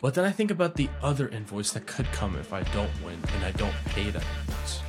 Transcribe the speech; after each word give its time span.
But 0.00 0.14
then 0.14 0.24
I 0.24 0.30
think 0.30 0.52
about 0.52 0.74
the 0.76 0.88
other 1.02 1.28
invoice 1.28 1.72
that 1.72 1.86
could 1.86 2.06
come 2.12 2.36
if 2.36 2.52
I 2.52 2.62
don't 2.72 2.90
win 3.04 3.18
and 3.34 3.44
I 3.44 3.50
don't 3.52 3.74
pay 3.86 4.10
that 4.10 4.22
invoice. 4.46 4.80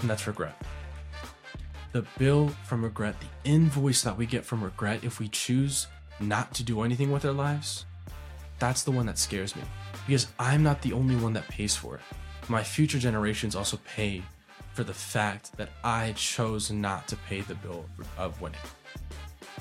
And 0.00 0.10
that's 0.10 0.26
regret. 0.26 0.60
The 1.92 2.04
bill 2.18 2.48
from 2.64 2.82
regret, 2.82 3.14
the 3.20 3.50
invoice 3.50 4.02
that 4.02 4.18
we 4.18 4.26
get 4.26 4.44
from 4.44 4.64
regret 4.64 5.04
if 5.04 5.20
we 5.20 5.28
choose 5.28 5.86
not 6.18 6.52
to 6.54 6.64
do 6.64 6.82
anything 6.82 7.12
with 7.12 7.24
our 7.24 7.32
lives, 7.32 7.84
that's 8.58 8.82
the 8.82 8.90
one 8.90 9.06
that 9.06 9.18
scares 9.18 9.54
me. 9.54 9.62
Because 10.06 10.26
I'm 10.40 10.64
not 10.64 10.82
the 10.82 10.92
only 10.92 11.14
one 11.14 11.32
that 11.34 11.46
pays 11.46 11.76
for 11.76 11.94
it. 11.94 12.02
My 12.48 12.64
future 12.64 12.98
generations 12.98 13.54
also 13.54 13.78
pay 13.86 14.22
for 14.72 14.82
the 14.82 14.94
fact 14.94 15.56
that 15.56 15.68
I 15.84 16.12
chose 16.16 16.72
not 16.72 17.06
to 17.08 17.16
pay 17.28 17.42
the 17.42 17.54
bill 17.54 17.84
of 18.18 18.40
winning. 18.40 18.58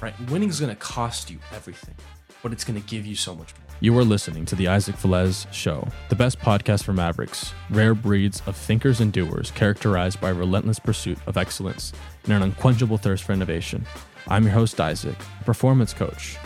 Right? 0.02 0.20
Winning 0.32 0.50
is 0.50 0.60
going 0.60 0.74
to 0.74 0.82
cost 0.82 1.30
you 1.30 1.38
everything, 1.54 1.96
but 2.42 2.52
it's 2.52 2.64
going 2.64 2.82
to 2.82 2.88
give 2.88 3.06
you 3.06 3.16
so 3.16 3.36
much 3.36 3.54
more. 3.60 3.71
You 3.84 3.98
are 3.98 4.04
listening 4.04 4.46
to 4.46 4.56
the 4.56 4.68
Isaac 4.68 4.96
Velez 4.98 5.52
Show, 5.52 5.88
the 6.10 6.16
best 6.16 6.38
podcast 6.38 6.84
for 6.84 6.94
Mavericks, 6.94 7.52
rare 7.72 7.96
breeds 7.96 8.44
of 8.46 8.56
thinkers 8.56 9.02
and 9.02 9.12
doers 9.12 9.50
characterized 9.50 10.22
by 10.22 10.30
relentless 10.30 10.78
pursuit 10.78 11.18
of 11.26 11.36
excellence 11.36 11.92
and 12.26 12.34
an 12.34 12.44
unquenchable 12.44 13.00
thirst 13.00 13.24
for 13.24 13.34
innovation. 13.34 13.88
I'm 14.28 14.44
your 14.44 14.52
host, 14.52 14.80
Isaac, 14.80 15.16
a 15.40 15.44
performance 15.46 15.96
coach, 15.96 16.38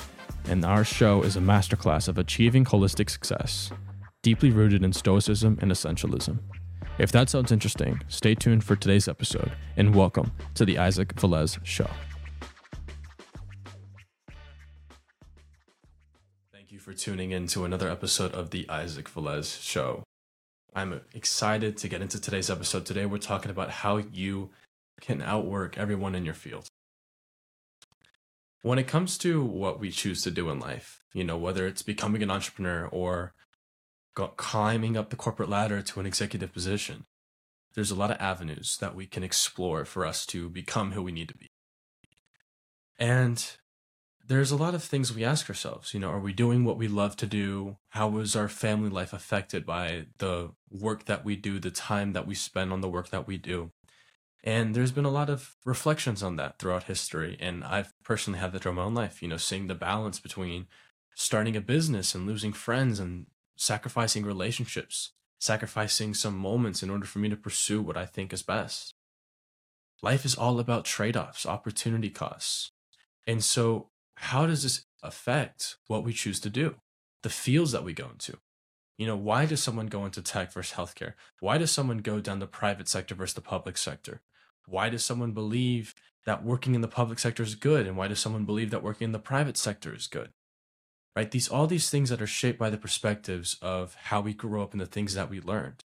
and 0.45 0.63
our 0.63 0.85
show 0.85 1.23
is 1.23 1.35
a 1.35 1.41
masterclass 1.41 2.07
of 2.07 2.17
achieving 2.17 2.63
holistic 2.63 3.09
success, 3.09 3.69
deeply 4.23 4.51
rooted 4.51 4.85
in 4.85 4.93
stoicism 4.93 5.59
and 5.61 5.73
essentialism. 5.73 6.39
If 6.99 7.11
that 7.11 7.29
sounds 7.29 7.51
interesting, 7.51 7.99
stay 8.07 8.35
tuned 8.35 8.63
for 8.63 8.77
today's 8.77 9.09
episode, 9.09 9.51
and 9.75 9.93
welcome 9.93 10.31
to 10.53 10.63
the 10.63 10.77
Isaac 10.77 11.13
Velez 11.15 11.59
Show. 11.65 11.89
For 16.85 16.93
tuning 16.93 17.31
in 17.31 17.47
to 17.47 17.65
another 17.65 17.89
episode 17.89 18.31
of 18.33 18.51
the 18.51 18.69
Isaac 18.69 19.09
Velez 19.09 19.59
Show. 19.59 20.03
I'm 20.75 21.01
excited 21.15 21.77
to 21.77 21.87
get 21.87 22.03
into 22.03 22.21
today's 22.21 22.51
episode. 22.51 22.85
Today, 22.85 23.07
we're 23.07 23.17
talking 23.17 23.49
about 23.49 23.71
how 23.71 23.97
you 23.97 24.51
can 25.01 25.19
outwork 25.19 25.79
everyone 25.79 26.13
in 26.13 26.25
your 26.25 26.35
field. 26.35 26.67
When 28.61 28.77
it 28.77 28.87
comes 28.87 29.17
to 29.17 29.43
what 29.43 29.79
we 29.79 29.89
choose 29.89 30.21
to 30.21 30.29
do 30.29 30.51
in 30.51 30.59
life, 30.59 30.99
you 31.11 31.23
know, 31.23 31.37
whether 31.37 31.65
it's 31.65 31.81
becoming 31.81 32.21
an 32.21 32.29
entrepreneur 32.29 32.85
or 32.85 33.33
climbing 34.13 34.95
up 34.95 35.09
the 35.09 35.15
corporate 35.15 35.49
ladder 35.49 35.81
to 35.81 35.99
an 35.99 36.05
executive 36.05 36.53
position, 36.53 37.05
there's 37.73 37.89
a 37.89 37.95
lot 37.95 38.11
of 38.11 38.21
avenues 38.21 38.77
that 38.79 38.93
we 38.93 39.07
can 39.07 39.23
explore 39.23 39.85
for 39.85 40.05
us 40.05 40.23
to 40.27 40.49
become 40.49 40.91
who 40.91 41.01
we 41.01 41.11
need 41.11 41.29
to 41.29 41.37
be. 41.37 41.47
And 42.99 43.43
there's 44.27 44.51
a 44.51 44.57
lot 44.57 44.73
of 44.73 44.83
things 44.83 45.13
we 45.13 45.23
ask 45.23 45.49
ourselves, 45.49 45.93
you 45.93 45.99
know, 45.99 46.09
are 46.09 46.19
we 46.19 46.33
doing 46.33 46.65
what 46.65 46.77
we 46.77 46.87
love 46.87 47.15
to 47.17 47.27
do? 47.27 47.77
How 47.89 48.17
is 48.17 48.35
our 48.35 48.47
family 48.47 48.89
life 48.89 49.13
affected 49.13 49.65
by 49.65 50.07
the 50.17 50.51
work 50.69 51.05
that 51.05 51.23
we 51.23 51.35
do, 51.35 51.59
the 51.59 51.71
time 51.71 52.13
that 52.13 52.25
we 52.25 52.33
spend 52.33 52.73
on 52.73 52.81
the 52.81 52.89
work 52.89 53.09
that 53.09 53.27
we 53.27 53.37
do? 53.37 53.71
And 54.43 54.75
there's 54.75 54.91
been 54.91 55.05
a 55.05 55.11
lot 55.11 55.29
of 55.29 55.55
reflections 55.65 56.21
on 56.21 56.35
that 56.35 56.59
throughout 56.59 56.83
history. 56.83 57.37
And 57.39 57.63
I've 57.63 57.93
personally 58.03 58.39
had 58.39 58.51
that 58.53 58.61
throughout 58.61 58.75
my 58.75 58.83
own 58.83 58.93
life, 58.93 59.21
you 59.21 59.27
know, 59.27 59.37
seeing 59.37 59.67
the 59.67 59.75
balance 59.75 60.19
between 60.19 60.67
starting 61.15 61.55
a 61.55 61.61
business 61.61 62.13
and 62.13 62.27
losing 62.27 62.53
friends 62.53 62.99
and 62.99 63.25
sacrificing 63.55 64.23
relationships, 64.23 65.13
sacrificing 65.39 66.13
some 66.13 66.37
moments 66.37 66.83
in 66.83 66.89
order 66.89 67.05
for 67.05 67.19
me 67.19 67.29
to 67.29 67.35
pursue 67.35 67.81
what 67.81 67.97
I 67.97 68.05
think 68.05 68.33
is 68.33 68.43
best. 68.43 68.93
Life 70.01 70.25
is 70.25 70.35
all 70.35 70.59
about 70.59 70.85
trade 70.85 71.17
offs, 71.17 71.45
opportunity 71.45 72.09
costs. 72.09 72.71
And 73.25 73.43
so, 73.43 73.89
how 74.17 74.45
does 74.45 74.63
this 74.63 74.85
affect 75.03 75.77
what 75.87 76.03
we 76.03 76.13
choose 76.13 76.39
to 76.41 76.49
do? 76.49 76.75
The 77.23 77.29
fields 77.29 77.71
that 77.71 77.83
we 77.83 77.93
go 77.93 78.09
into. 78.09 78.37
You 78.97 79.07
know, 79.07 79.17
why 79.17 79.45
does 79.45 79.61
someone 79.61 79.87
go 79.87 80.05
into 80.05 80.21
tech 80.21 80.53
versus 80.53 80.77
healthcare? 80.77 81.13
Why 81.39 81.57
does 81.57 81.71
someone 81.71 81.97
go 81.97 82.19
down 82.21 82.39
the 82.39 82.47
private 82.47 82.87
sector 82.87 83.13
versus 83.13 83.33
the 83.33 83.41
public 83.41 83.77
sector? 83.77 84.21
Why 84.67 84.89
does 84.89 85.03
someone 85.03 85.31
believe 85.31 85.93
that 86.25 86.43
working 86.43 86.75
in 86.75 86.81
the 86.81 86.87
public 86.87 87.19
sector 87.19 87.43
is 87.43 87.55
good? 87.55 87.87
And 87.87 87.97
why 87.97 88.07
does 88.07 88.19
someone 88.19 88.45
believe 88.45 88.71
that 88.71 88.83
working 88.83 89.05
in 89.05 89.11
the 89.11 89.19
private 89.19 89.57
sector 89.57 89.93
is 89.93 90.07
good? 90.07 90.29
right? 91.15 91.31
These 91.31 91.47
all 91.47 91.67
these 91.67 91.89
things 91.89 92.09
that 92.09 92.21
are 92.21 92.27
shaped 92.27 92.59
by 92.59 92.69
the 92.69 92.77
perspectives 92.77 93.57
of 93.61 93.95
how 93.95 94.21
we 94.21 94.33
grew 94.33 94.61
up 94.61 94.73
and 94.73 94.81
the 94.81 94.85
things 94.85 95.13
that 95.13 95.29
we 95.29 95.39
learned. 95.39 95.83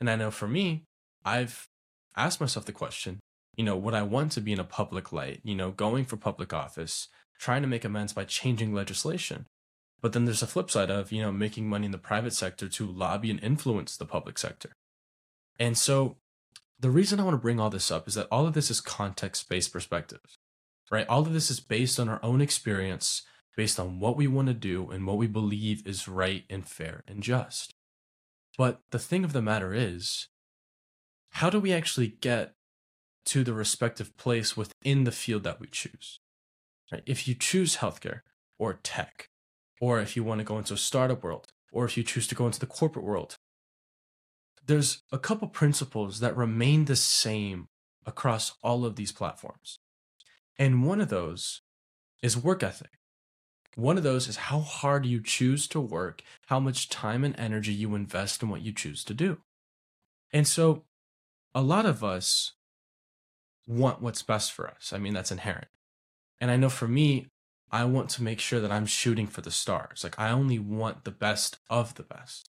And 0.00 0.10
I 0.10 0.16
know 0.16 0.30
for 0.30 0.48
me, 0.48 0.84
I've 1.24 1.68
asked 2.16 2.40
myself 2.40 2.64
the 2.64 2.72
question, 2.72 3.20
you 3.56 3.64
know, 3.64 3.76
would 3.76 3.94
I 3.94 4.02
want 4.02 4.32
to 4.32 4.40
be 4.40 4.52
in 4.52 4.58
a 4.58 4.64
public 4.64 5.12
light, 5.12 5.40
you 5.44 5.54
know, 5.54 5.70
going 5.70 6.04
for 6.04 6.16
public 6.16 6.52
office, 6.52 7.08
trying 7.38 7.62
to 7.62 7.68
make 7.68 7.84
amends 7.84 8.12
by 8.12 8.24
changing 8.24 8.74
legislation? 8.74 9.46
But 10.00 10.12
then 10.12 10.24
there's 10.24 10.42
a 10.42 10.46
flip 10.46 10.70
side 10.70 10.90
of, 10.90 11.12
you 11.12 11.22
know, 11.22 11.32
making 11.32 11.68
money 11.68 11.86
in 11.86 11.92
the 11.92 11.98
private 11.98 12.34
sector 12.34 12.68
to 12.68 12.86
lobby 12.86 13.30
and 13.30 13.42
influence 13.42 13.96
the 13.96 14.04
public 14.04 14.38
sector. 14.38 14.72
And 15.58 15.78
so 15.78 16.16
the 16.78 16.90
reason 16.90 17.18
I 17.18 17.24
want 17.24 17.34
to 17.34 17.40
bring 17.40 17.58
all 17.58 17.70
this 17.70 17.90
up 17.90 18.06
is 18.06 18.14
that 18.14 18.28
all 18.30 18.46
of 18.46 18.54
this 18.54 18.70
is 18.70 18.80
context 18.80 19.48
based 19.48 19.72
perspective, 19.72 20.20
right? 20.90 21.08
All 21.08 21.22
of 21.22 21.32
this 21.32 21.50
is 21.50 21.60
based 21.60 21.98
on 21.98 22.08
our 22.08 22.20
own 22.22 22.40
experience 22.40 23.22
based 23.56 23.78
on 23.78 24.00
what 24.00 24.16
we 24.16 24.26
want 24.26 24.48
to 24.48 24.54
do 24.54 24.90
and 24.90 25.06
what 25.06 25.16
we 25.16 25.26
believe 25.26 25.86
is 25.86 26.08
right 26.08 26.44
and 26.50 26.66
fair 26.66 27.02
and 27.06 27.22
just. 27.22 27.72
But 28.56 28.80
the 28.90 28.98
thing 28.98 29.24
of 29.24 29.32
the 29.32 29.42
matter 29.42 29.72
is, 29.72 30.28
how 31.30 31.50
do 31.50 31.60
we 31.60 31.72
actually 31.72 32.08
get 32.08 32.54
to 33.26 33.42
the 33.42 33.54
respective 33.54 34.16
place 34.16 34.56
within 34.56 35.04
the 35.04 35.12
field 35.12 35.44
that 35.44 35.60
we 35.60 35.66
choose? 35.66 36.20
Right? 36.94 37.02
If 37.06 37.26
you 37.26 37.34
choose 37.34 37.78
healthcare 37.78 38.20
or 38.56 38.74
tech, 38.84 39.28
or 39.80 39.98
if 39.98 40.14
you 40.14 40.22
want 40.22 40.38
to 40.38 40.44
go 40.44 40.58
into 40.58 40.74
a 40.74 40.76
startup 40.76 41.24
world, 41.24 41.48
or 41.72 41.84
if 41.84 41.96
you 41.96 42.04
choose 42.04 42.28
to 42.28 42.36
go 42.36 42.46
into 42.46 42.60
the 42.60 42.66
corporate 42.66 43.04
world, 43.04 43.36
there's 44.64 45.02
a 45.10 45.18
couple 45.18 45.48
principles 45.48 46.20
that 46.20 46.36
remain 46.36 46.84
the 46.84 46.94
same 46.94 47.66
across 48.06 48.54
all 48.62 48.84
of 48.84 48.94
these 48.94 49.10
platforms. 49.10 49.80
And 50.56 50.86
one 50.86 51.00
of 51.00 51.08
those 51.08 51.62
is 52.22 52.38
work 52.38 52.62
ethic. 52.62 52.92
One 53.74 53.96
of 53.96 54.04
those 54.04 54.28
is 54.28 54.36
how 54.36 54.60
hard 54.60 55.04
you 55.04 55.20
choose 55.20 55.66
to 55.68 55.80
work, 55.80 56.22
how 56.46 56.60
much 56.60 56.88
time 56.88 57.24
and 57.24 57.34
energy 57.36 57.72
you 57.72 57.96
invest 57.96 58.40
in 58.40 58.50
what 58.50 58.62
you 58.62 58.70
choose 58.70 59.02
to 59.02 59.14
do. 59.14 59.38
And 60.32 60.46
so 60.46 60.84
a 61.56 61.60
lot 61.60 61.86
of 61.86 62.04
us 62.04 62.52
want 63.66 64.00
what's 64.00 64.22
best 64.22 64.52
for 64.52 64.68
us. 64.68 64.92
I 64.92 64.98
mean, 64.98 65.12
that's 65.12 65.32
inherent. 65.32 65.66
And 66.44 66.50
I 66.50 66.56
know 66.56 66.68
for 66.68 66.86
me, 66.86 67.28
I 67.70 67.86
want 67.86 68.10
to 68.10 68.22
make 68.22 68.38
sure 68.38 68.60
that 68.60 68.70
I'm 68.70 68.84
shooting 68.84 69.26
for 69.26 69.40
the 69.40 69.50
stars. 69.50 70.04
Like, 70.04 70.18
I 70.18 70.28
only 70.28 70.58
want 70.58 71.04
the 71.04 71.10
best 71.10 71.56
of 71.70 71.94
the 71.94 72.02
best. 72.02 72.50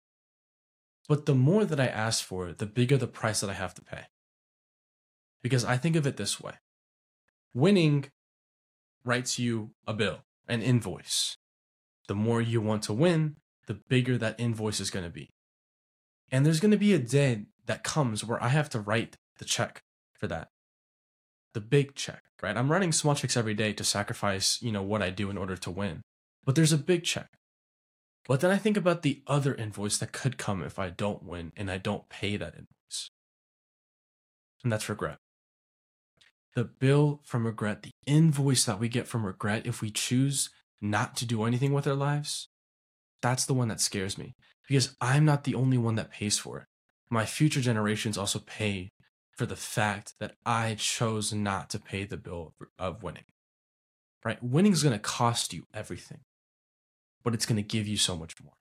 But 1.07 1.27
the 1.27 1.35
more 1.35 1.65
that 1.65 1.79
I 1.79 1.85
ask 1.85 2.25
for, 2.25 2.51
the 2.51 2.65
bigger 2.65 2.97
the 2.97 3.05
price 3.05 3.41
that 3.41 3.49
I 3.51 3.53
have 3.53 3.75
to 3.75 3.83
pay. 3.83 4.05
Because 5.43 5.63
I 5.63 5.77
think 5.77 5.95
of 5.95 6.07
it 6.07 6.17
this 6.17 6.41
way 6.41 6.53
winning 7.53 8.05
writes 9.03 9.37
you 9.37 9.69
a 9.85 9.93
bill 9.93 10.23
an 10.47 10.63
invoice. 10.63 11.37
The 12.07 12.15
more 12.15 12.41
you 12.41 12.61
want 12.61 12.81
to 12.85 12.93
win, 12.93 13.35
the 13.67 13.75
bigger 13.75 14.17
that 14.17 14.39
invoice 14.39 14.79
is 14.79 14.89
going 14.89 15.05
to 15.05 15.11
be. 15.11 15.29
And 16.31 16.43
there's 16.43 16.59
going 16.59 16.71
to 16.71 16.77
be 16.77 16.95
a 16.95 16.97
day 16.97 17.43
that 17.67 17.83
comes 17.83 18.25
where 18.25 18.43
I 18.43 18.47
have 18.47 18.71
to 18.71 18.79
write 18.79 19.17
the 19.37 19.45
check 19.45 19.83
for 20.15 20.25
that. 20.25 20.49
The 21.55 21.61
big 21.61 21.95
check, 21.95 22.21
right? 22.43 22.55
I'm 22.55 22.71
running 22.71 22.91
small 22.91 23.15
checks 23.15 23.35
every 23.35 23.55
day 23.55 23.73
to 23.73 23.83
sacrifice, 23.83 24.61
you 24.61 24.71
know, 24.71 24.83
what 24.83 25.01
I 25.01 25.09
do 25.09 25.31
in 25.31 25.37
order 25.37 25.57
to 25.57 25.71
win. 25.71 26.03
But 26.45 26.53
there's 26.53 26.73
a 26.73 26.77
big 26.77 27.03
check. 27.03 27.29
But 28.27 28.41
then 28.41 28.51
I 28.51 28.57
think 28.57 28.77
about 28.77 29.01
the 29.01 29.23
other 29.25 29.55
invoice 29.55 29.97
that 29.97 30.11
could 30.11 30.37
come 30.37 30.61
if 30.61 30.77
I 30.77 30.91
don't 30.91 31.23
win 31.23 31.51
and 31.57 31.71
I 31.71 31.79
don't 31.79 32.07
pay 32.09 32.37
that 32.37 32.53
invoice. 32.53 33.09
And 34.63 34.71
that's 34.71 34.87
regret 34.87 35.17
the 36.55 36.63
bill 36.63 37.19
from 37.23 37.45
regret, 37.45 37.83
the 37.83 37.91
invoice 38.07 38.65
that 38.65 38.79
we 38.79 38.87
get 38.87 39.07
from 39.07 39.25
regret 39.25 39.65
if 39.65 39.81
we 39.81 39.91
choose 39.91 40.49
not 40.81 41.15
to 41.17 41.25
do 41.25 41.43
anything 41.43 41.73
with 41.73 41.85
our 41.85 41.95
lives, 41.95 42.47
that's 43.21 43.45
the 43.45 43.53
one 43.53 43.67
that 43.67 43.81
scares 43.81 44.17
me 44.17 44.33
because 44.67 44.95
I'm 45.01 45.25
not 45.25 45.43
the 45.43 45.55
only 45.55 45.77
one 45.77 45.95
that 45.95 46.11
pays 46.11 46.39
for 46.39 46.59
it. 46.59 46.65
My 47.09 47.25
future 47.25 47.61
generations 47.61 48.17
also 48.17 48.39
pay 48.39 48.89
for 49.35 49.45
the 49.45 49.55
fact 49.55 50.13
that 50.19 50.35
I 50.45 50.75
chose 50.75 51.33
not 51.33 51.69
to 51.71 51.79
pay 51.79 52.05
the 52.05 52.17
bill 52.17 52.53
of 52.79 53.03
winning. 53.03 53.25
Right? 54.23 54.41
Winning 54.41 54.71
is 54.73 54.81
going 54.81 54.95
to 54.95 54.99
cost 54.99 55.53
you 55.53 55.65
everything, 55.73 56.21
but 57.23 57.33
it's 57.33 57.45
going 57.45 57.57
to 57.57 57.61
give 57.61 57.87
you 57.87 57.97
so 57.97 58.15
much 58.15 58.41
more. 58.41 58.53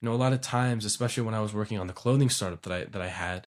You 0.00 0.08
know, 0.08 0.14
a 0.14 0.16
lot 0.16 0.34
of 0.34 0.42
times, 0.42 0.84
especially 0.84 1.22
when 1.22 1.34
I 1.34 1.40
was 1.40 1.54
working 1.54 1.78
on 1.78 1.86
the 1.86 1.92
clothing 1.92 2.28
startup 2.28 2.62
that 2.62 2.72
I 2.72 2.84
that 2.84 3.00
I 3.00 3.08
had, 3.08 3.46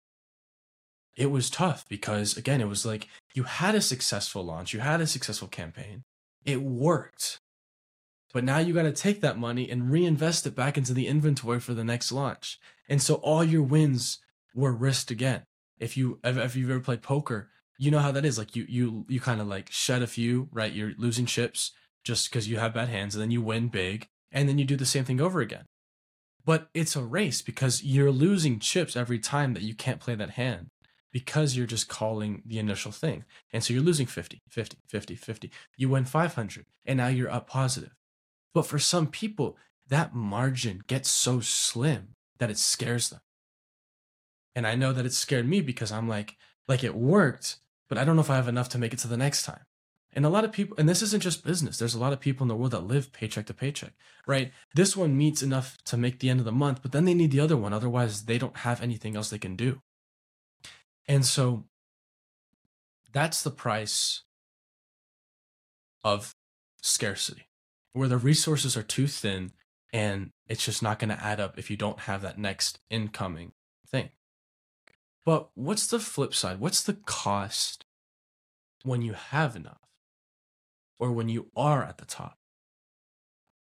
it 1.17 1.31
was 1.31 1.51
tough 1.51 1.85
because 1.89 2.37
again 2.37 2.61
it 2.61 2.69
was 2.69 2.85
like 2.85 3.09
you 3.35 3.45
had 3.45 3.75
a 3.75 3.81
successful 3.81 4.45
launch 4.45 4.73
you 4.73 4.81
had 4.81 5.01
a 5.01 5.07
successful 5.07 5.49
campaign 5.49 6.03
it 6.45 6.63
worked 6.63 7.39
but 8.33 8.45
now 8.45 8.59
you 8.59 8.75
got 8.75 8.83
to 8.83 8.93
take 8.93 9.21
that 9.21 9.39
money 9.39 9.71
and 9.71 9.91
reinvest 9.91 10.47
it 10.47 10.57
back 10.57 10.77
into 10.77 10.93
the 10.93 11.07
inventory 11.07 11.61
for 11.61 11.75
the 11.75 11.85
next 11.85 12.11
launch 12.11 12.59
and 12.89 13.01
so 13.01 13.15
all 13.17 13.45
your 13.45 13.63
wins 13.63 14.19
were 14.55 14.73
risked 14.73 15.11
again 15.11 15.43
if 15.79 15.97
you 15.97 16.19
if 16.25 16.57
you've 16.57 16.71
ever 16.71 16.81
played 16.81 17.03
poker 17.03 17.51
you 17.79 17.91
know 17.91 17.99
how 17.99 18.13
that 18.13 18.25
is 18.25 18.39
like 18.39 18.55
you 18.55 18.65
you 18.69 19.05
you 19.09 19.21
kind 19.21 19.41
of 19.41 19.47
like 19.47 19.71
shed 19.71 20.03
a 20.03 20.07
few 20.07 20.49
right 20.53 20.73
you're 20.73 20.93
losing 20.97 21.27
chips 21.27 21.73
just 22.05 22.31
because 22.31 22.49
you 22.49 22.59
have 22.59 22.75
bad 22.75 22.89
hands 22.89 23.15
and 23.15 23.23
then 23.23 23.31
you 23.31 23.43
win 23.43 23.69
big 23.69 24.09
and 24.31 24.49
then 24.49 24.59
you 24.59 24.65
do 24.65 24.77
the 24.77 24.87
same 24.87 25.05
thing 25.05 25.21
over 25.21 25.41
again. 25.41 25.65
But 26.45 26.69
it's 26.75 26.95
a 26.95 27.03
race 27.03 27.41
because 27.41 27.83
you're 27.83 28.11
losing 28.11 28.59
chips 28.59 28.97
every 28.97 29.19
time 29.19 29.55
that 29.55 29.63
you 29.63 29.75
can't 29.75 30.01
play 30.01 30.15
that 30.15 30.31
hand 30.31 30.69
because 31.11 31.57
you're 31.57 31.67
just 31.67 31.89
calling 31.89 32.43
the 32.45 32.59
initial 32.59 32.93
thing. 32.93 33.25
And 33.53 33.65
so 33.65 33.73
you're 33.73 33.83
losing 33.83 34.07
50, 34.07 34.43
50, 34.51 34.77
50, 34.87 35.15
50. 35.15 35.51
You 35.79 35.89
win 35.89 36.05
500 36.05 36.67
and 36.85 36.99
now 36.99 37.07
you're 37.07 37.31
up 37.31 37.49
positive. 37.49 37.95
But 38.53 38.67
for 38.67 38.79
some 38.79 39.07
people, 39.07 39.57
that 39.89 40.15
margin 40.15 40.83
gets 40.87 41.09
so 41.09 41.41
slim 41.41 42.09
that 42.39 42.51
it 42.51 42.59
scares 42.59 43.09
them. 43.09 43.21
And 44.55 44.67
I 44.67 44.75
know 44.75 44.93
that 44.93 45.07
it 45.07 45.13
scared 45.13 45.49
me 45.49 45.61
because 45.61 45.91
I'm 45.91 46.09
like, 46.09 46.37
like 46.69 46.85
it 46.85 46.95
worked, 46.95 47.57
but 47.89 47.99
I 47.99 48.05
don't 48.05 48.17
know 48.17 48.23
if 48.23 48.31
I 48.31 48.37
have 48.37 48.49
enough 48.49 48.69
to 48.71 48.79
make 48.79 48.93
it 48.93 48.99
to 49.01 49.09
the 49.09 49.17
next 49.17 49.45
time. 49.45 49.67
And 50.13 50.25
a 50.25 50.29
lot 50.29 50.45
of 50.45 50.53
people, 50.53 50.77
and 50.79 50.89
this 50.89 51.03
isn't 51.03 51.25
just 51.25 51.45
business, 51.45 51.79
there's 51.79 51.95
a 51.95 52.01
lot 52.01 52.13
of 52.13 52.21
people 52.21 52.45
in 52.45 52.49
the 52.49 52.55
world 52.55 52.71
that 52.71 52.87
live 52.87 53.13
paycheck 53.13 53.47
to 53.47 53.55
paycheck, 53.55 53.95
right? 54.27 54.53
This 54.73 54.97
one 54.97 55.19
meets 55.19 55.43
enough 55.43 55.77
to 55.87 55.97
make 55.97 56.21
the 56.21 56.31
end 56.31 56.39
of 56.39 56.47
the 56.47 56.53
month, 56.53 56.83
but 56.83 56.93
then 56.93 57.05
they 57.05 57.15
need 57.15 57.33
the 57.33 57.41
other 57.41 57.57
one. 57.57 57.73
Otherwise, 57.73 58.27
they 58.27 58.39
don't 58.39 58.59
have 58.59 58.81
anything 58.81 59.17
else 59.17 59.31
they 59.31 59.39
can 59.39 59.57
do. 59.57 59.81
And 61.09 61.27
so 61.27 61.65
that's 63.13 63.43
the 63.43 63.51
price 63.51 64.23
of 66.05 66.37
scarcity, 66.81 67.49
where 67.93 68.09
the 68.09 68.19
resources 68.19 68.77
are 68.77 68.83
too 68.83 69.09
thin 69.09 69.53
and 69.93 70.31
it's 70.49 70.65
just 70.65 70.83
not 70.83 70.99
going 70.99 71.11
to 71.11 71.25
add 71.25 71.41
up 71.41 71.59
if 71.59 71.71
you 71.71 71.77
don't 71.77 72.01
have 72.01 72.23
that 72.23 72.39
next 72.39 72.81
incoming 72.91 73.53
thing. 73.89 74.11
But 75.25 75.49
what's 75.55 75.87
the 75.87 75.99
flip 75.99 76.35
side? 76.35 76.61
What's 76.61 76.83
the 76.83 76.95
cost 76.95 77.85
when 78.83 79.03
you 79.03 79.15
have 79.15 79.57
enough 79.57 79.81
or 80.99 81.13
when 81.13 81.29
you 81.29 81.51
are 81.57 81.83
at 81.83 81.99
the 81.99 82.05
top? 82.05 82.39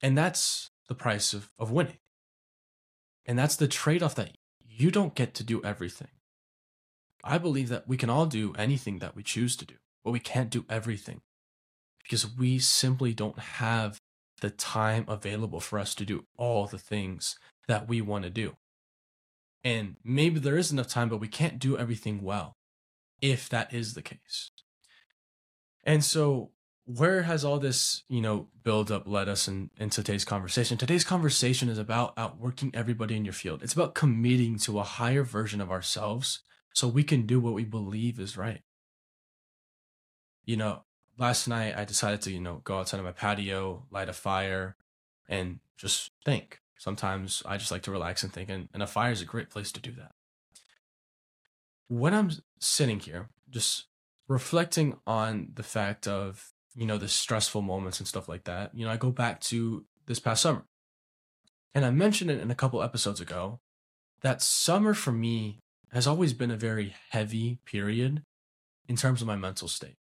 And 0.00 0.16
that's 0.16 0.70
the 0.88 0.94
price 0.94 1.34
of, 1.34 1.50
of 1.58 1.70
winning. 1.70 1.98
And 3.26 3.38
that's 3.38 3.56
the 3.56 3.68
trade 3.68 4.02
off 4.02 4.14
that 4.14 4.30
you 4.64 4.90
don't 4.90 5.14
get 5.14 5.34
to 5.34 5.44
do 5.44 5.62
everything. 5.64 6.08
I 7.24 7.38
believe 7.38 7.68
that 7.68 7.88
we 7.88 7.96
can 7.96 8.08
all 8.08 8.26
do 8.26 8.54
anything 8.56 9.00
that 9.00 9.16
we 9.16 9.22
choose 9.22 9.56
to 9.56 9.66
do, 9.66 9.74
but 10.04 10.12
we 10.12 10.20
can't 10.20 10.50
do 10.50 10.64
everything 10.70 11.20
because 12.02 12.36
we 12.36 12.58
simply 12.58 13.12
don't 13.12 13.38
have 13.38 14.00
the 14.40 14.50
time 14.50 15.04
available 15.08 15.60
for 15.60 15.78
us 15.78 15.94
to 15.96 16.04
do 16.04 16.24
all 16.36 16.66
the 16.66 16.78
things 16.78 17.36
that 17.66 17.88
we 17.88 18.00
want 18.00 18.24
to 18.24 18.30
do. 18.30 18.56
And 19.68 19.96
maybe 20.02 20.40
there 20.40 20.56
is 20.56 20.72
enough 20.72 20.88
time, 20.88 21.10
but 21.10 21.20
we 21.20 21.28
can't 21.28 21.58
do 21.58 21.76
everything 21.76 22.22
well 22.22 22.56
if 23.20 23.50
that 23.50 23.74
is 23.74 23.92
the 23.92 24.00
case. 24.00 24.50
And 25.84 26.02
so, 26.02 26.52
where 26.86 27.24
has 27.24 27.44
all 27.44 27.58
this, 27.58 28.02
you 28.08 28.22
know, 28.22 28.48
build 28.64 28.90
up 28.90 29.06
led 29.06 29.28
us 29.28 29.46
in, 29.46 29.68
in 29.76 29.90
today's 29.90 30.24
conversation? 30.24 30.78
Today's 30.78 31.04
conversation 31.04 31.68
is 31.68 31.76
about 31.76 32.14
outworking 32.16 32.70
everybody 32.72 33.14
in 33.14 33.26
your 33.26 33.34
field. 33.34 33.62
It's 33.62 33.74
about 33.74 33.94
committing 33.94 34.56
to 34.60 34.78
a 34.78 34.84
higher 34.84 35.22
version 35.22 35.60
of 35.60 35.70
ourselves 35.70 36.40
so 36.72 36.88
we 36.88 37.04
can 37.04 37.26
do 37.26 37.38
what 37.38 37.52
we 37.52 37.66
believe 37.66 38.18
is 38.18 38.38
right. 38.38 38.62
You 40.46 40.56
know, 40.56 40.84
last 41.18 41.46
night 41.46 41.76
I 41.76 41.84
decided 41.84 42.22
to, 42.22 42.32
you 42.32 42.40
know, 42.40 42.62
go 42.64 42.78
outside 42.78 43.00
of 43.00 43.04
my 43.04 43.12
patio, 43.12 43.84
light 43.90 44.08
a 44.08 44.14
fire, 44.14 44.76
and 45.28 45.58
just 45.76 46.10
think. 46.24 46.62
Sometimes 46.78 47.42
I 47.44 47.56
just 47.56 47.72
like 47.72 47.82
to 47.82 47.90
relax 47.90 48.22
and 48.22 48.32
think, 48.32 48.48
and, 48.48 48.68
and 48.72 48.82
a 48.82 48.86
fire 48.86 49.10
is 49.10 49.20
a 49.20 49.26
great 49.26 49.50
place 49.50 49.72
to 49.72 49.80
do 49.80 49.92
that. 49.92 50.12
When 51.88 52.14
I'm 52.14 52.30
sitting 52.60 53.00
here, 53.00 53.28
just 53.50 53.86
reflecting 54.28 54.96
on 55.06 55.48
the 55.54 55.62
fact 55.62 56.06
of, 56.06 56.52
you 56.74 56.86
know, 56.86 56.96
the 56.96 57.08
stressful 57.08 57.62
moments 57.62 57.98
and 57.98 58.06
stuff 58.06 58.28
like 58.28 58.44
that, 58.44 58.74
you 58.74 58.84
know, 58.84 58.92
I 58.92 58.96
go 58.96 59.10
back 59.10 59.40
to 59.42 59.84
this 60.06 60.20
past 60.20 60.42
summer. 60.42 60.64
And 61.74 61.84
I 61.84 61.90
mentioned 61.90 62.30
it 62.30 62.40
in 62.40 62.50
a 62.50 62.54
couple 62.54 62.82
episodes 62.82 63.20
ago 63.20 63.60
that 64.20 64.42
summer 64.42 64.94
for 64.94 65.12
me 65.12 65.60
has 65.92 66.06
always 66.06 66.32
been 66.32 66.50
a 66.50 66.56
very 66.56 66.94
heavy 67.10 67.58
period 67.64 68.22
in 68.88 68.96
terms 68.96 69.20
of 69.20 69.26
my 69.26 69.36
mental 69.36 69.68
state. 69.68 69.96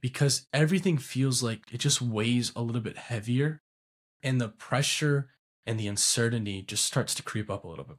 Because 0.00 0.46
everything 0.52 0.98
feels 0.98 1.42
like 1.42 1.60
it 1.70 1.78
just 1.78 2.00
weighs 2.00 2.52
a 2.56 2.62
little 2.62 2.80
bit 2.80 2.96
heavier 2.96 3.60
and 4.22 4.40
the 4.40 4.48
pressure 4.48 5.28
and 5.66 5.78
the 5.78 5.86
uncertainty 5.86 6.62
just 6.62 6.84
starts 6.84 7.14
to 7.14 7.22
creep 7.22 7.50
up 7.50 7.64
a 7.64 7.68
little 7.68 7.84
bit. 7.84 7.98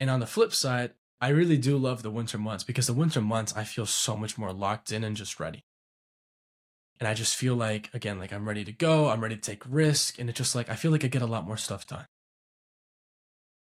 And 0.00 0.10
on 0.10 0.20
the 0.20 0.26
flip 0.26 0.52
side, 0.52 0.92
I 1.20 1.28
really 1.28 1.56
do 1.56 1.76
love 1.76 2.02
the 2.02 2.10
winter 2.10 2.38
months 2.38 2.64
because 2.64 2.88
the 2.88 2.92
winter 2.92 3.20
months 3.20 3.54
I 3.56 3.64
feel 3.64 3.86
so 3.86 4.16
much 4.16 4.36
more 4.36 4.52
locked 4.52 4.90
in 4.90 5.04
and 5.04 5.16
just 5.16 5.38
ready. 5.38 5.64
And 6.98 7.08
I 7.08 7.14
just 7.14 7.36
feel 7.36 7.54
like, 7.54 7.90
again, 7.94 8.18
like 8.18 8.32
I'm 8.32 8.48
ready 8.48 8.64
to 8.64 8.72
go, 8.72 9.08
I'm 9.08 9.22
ready 9.22 9.36
to 9.36 9.40
take 9.40 9.62
risk. 9.68 10.18
And 10.18 10.28
it's 10.28 10.38
just 10.38 10.54
like, 10.54 10.68
I 10.68 10.74
feel 10.74 10.90
like 10.90 11.04
I 11.04 11.08
get 11.08 11.22
a 11.22 11.26
lot 11.26 11.46
more 11.46 11.56
stuff 11.56 11.86
done. 11.86 12.06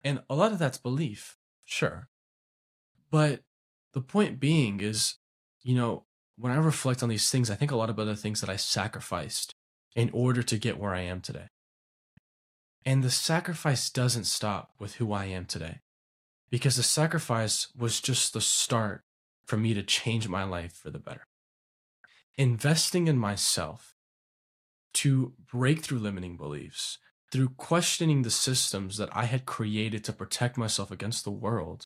And 0.04 0.22
a 0.30 0.36
lot 0.36 0.52
of 0.52 0.60
that's 0.60 0.78
belief, 0.78 1.38
sure. 1.64 2.10
But 3.10 3.42
the 3.94 4.02
point 4.02 4.40
being 4.40 4.80
is, 4.80 5.16
you 5.64 5.76
know, 5.76 6.06
when 6.38 6.52
I 6.52 6.58
reflect 6.58 7.02
on 7.02 7.10
these 7.10 7.30
things, 7.30 7.50
I 7.50 7.56
think 7.56 7.72
a 7.72 7.76
lot 7.76 7.90
of 7.90 8.00
other 8.00 8.16
things 8.16 8.42
that 8.42 8.50
I 8.50 8.56
sacrificed 8.56 9.56
in 9.96 10.10
order 10.14 10.44
to 10.44 10.58
get 10.58 10.78
where 10.78 10.94
I 10.94 11.02
am 11.02 11.22
today. 11.22 11.48
And 12.86 13.04
the 13.04 13.10
sacrifice 13.10 13.90
doesn't 13.90 14.26
stop 14.26 14.72
with 14.80 14.96
who 14.96 15.12
I 15.12 15.26
am 15.26 15.46
today, 15.46 15.80
because 16.52 16.76
the 16.76 16.84
sacrifice 16.84 17.68
was 17.76 18.00
just 18.00 18.34
the 18.34 18.42
start 18.42 19.02
for 19.46 19.58
me 19.58 19.74
to 19.74 19.82
change 19.82 20.28
my 20.28 20.44
life 20.44 20.74
for 20.74 20.92
the 20.92 21.00
better. 21.00 21.26
Investing 22.38 23.08
in 23.08 23.18
myself 23.18 23.96
to 24.96 25.34
break 25.52 25.82
through 25.82 26.00
limiting 26.00 26.38
beliefs, 26.38 27.00
through 27.32 27.50
questioning 27.50 28.22
the 28.22 28.30
systems 28.30 28.98
that 28.98 29.10
I 29.12 29.26
had 29.26 29.46
created 29.46 30.04
to 30.04 30.14
protect 30.14 30.58
myself 30.58 30.92
against 30.92 31.24
the 31.24 31.32
world, 31.32 31.86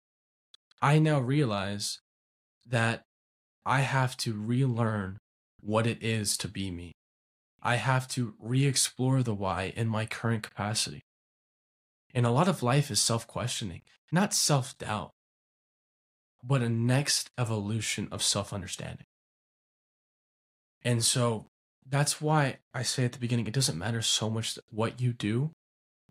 I 0.82 1.00
now 1.00 1.20
realize 1.20 2.00
that 2.68 3.04
I 3.66 3.82
have 3.82 4.18
to 4.18 4.34
relearn 4.34 5.18
what 5.62 5.88
it 5.88 6.04
is 6.04 6.38
to 6.38 6.48
be 6.48 6.72
me. 6.72 6.92
I 7.62 7.76
have 7.76 8.08
to 8.10 8.36
re 8.40 8.66
explore 8.66 9.24
the 9.24 9.34
why 9.34 9.74
in 9.76 9.88
my 9.88 10.06
current 10.06 10.44
capacity. 10.44 11.04
And 12.14 12.26
a 12.26 12.32
lot 12.32 12.48
of 12.48 12.64
life 12.64 12.90
is 12.90 13.00
self 13.00 13.28
questioning, 13.28 13.82
not 14.12 14.34
self 14.34 14.78
doubt, 14.78 15.12
but 16.44 16.62
a 16.62 16.70
next 16.70 17.30
evolution 17.38 18.08
of 18.12 18.24
self 18.24 18.54
understanding. 18.54 19.06
And 20.84 21.04
so 21.04 21.48
that's 21.88 22.22
why 22.22 22.58
I 22.74 22.84
say 22.84 23.06
at 23.06 23.14
the 23.14 23.20
beginning, 23.20 23.48
it 23.48 23.54
doesn't 23.54 23.78
matter 23.78 24.02
so 24.02 24.30
much 24.30 24.58
what 24.70 25.02
you 25.02 25.12
do 25.12 25.52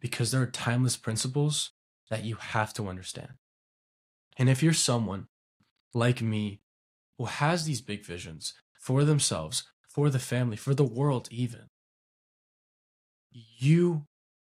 because 0.01 0.31
there 0.31 0.43
are 0.43 0.47
timeless 0.47 0.97
principles 0.97 1.73
that 2.11 2.25
you 2.25 2.37
have 2.37 2.73
to 2.75 2.89
understand. 2.89 3.33
And 4.37 4.49
if 4.49 4.63
you're 4.63 4.73
someone 4.73 5.27
like 5.95 6.23
me 6.23 6.61
who 7.17 7.25
has 7.25 7.65
these 7.65 7.81
big 7.81 8.05
visions 8.05 8.55
for 8.79 9.05
themselves, 9.05 9.65
for 9.99 10.11
the 10.11 10.21
family, 10.21 10.57
for 10.57 10.75
the 10.75 10.85
world, 10.85 11.27
even, 11.33 11.67
you 13.33 14.05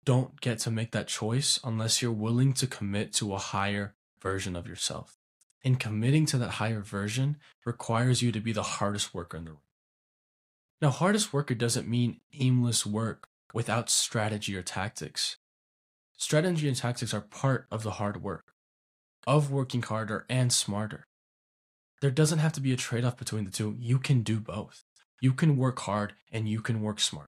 don't 0.04 0.42
get 0.42 0.60
to 0.60 0.70
make 0.70 0.92
that 0.92 1.08
choice 1.08 1.58
unless 1.64 2.02
you're 2.02 2.12
willing 2.12 2.52
to 2.52 2.68
commit 2.68 3.14
to 3.14 3.34
a 3.34 3.38
higher 3.38 3.96
version 4.22 4.58
of 4.58 4.68
yourself. 4.68 5.16
And 5.64 5.80
committing 5.80 6.26
to 6.26 6.38
that 6.40 6.56
higher 6.60 6.82
version 6.82 7.38
requires 7.66 8.22
you 8.22 8.34
to 8.34 8.42
be 8.42 8.52
the 8.52 8.62
hardest 8.62 9.14
worker 9.14 9.38
in 9.38 9.46
the 9.46 9.52
room. 9.52 9.62
Now, 10.82 10.90
hardest 10.90 11.32
worker 11.32 11.56
doesn't 11.56 11.88
mean 11.88 12.20
aimless 12.38 12.86
work 12.86 13.30
without 13.54 13.90
strategy 13.90 14.54
or 14.54 14.62
tactics. 14.62 15.38
Strategy 16.18 16.68
and 16.68 16.76
tactics 16.76 17.14
are 17.14 17.22
part 17.22 17.68
of 17.72 17.84
the 17.84 17.92
hard 17.92 18.22
work, 18.22 18.52
of 19.26 19.50
working 19.50 19.82
harder 19.82 20.26
and 20.28 20.52
smarter. 20.52 21.08
There 22.02 22.12
doesn't 22.12 22.40
have 22.40 22.52
to 22.52 22.62
be 22.62 22.74
a 22.74 22.76
trade 22.76 23.06
off 23.06 23.16
between 23.16 23.46
the 23.46 23.52
two. 23.52 23.78
You 23.80 23.98
can 23.98 24.24
do 24.24 24.42
both. 24.42 24.84
You 25.20 25.34
can 25.34 25.58
work 25.58 25.80
hard 25.80 26.14
and 26.32 26.48
you 26.48 26.62
can 26.62 26.82
work 26.82 27.00
smart. 27.00 27.28